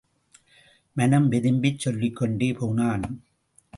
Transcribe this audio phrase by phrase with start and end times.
[0.93, 3.05] மனம் வெதும்பிச் சொல்லிக்கொண்டே போனான்.